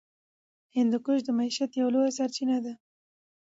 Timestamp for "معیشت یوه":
1.37-1.91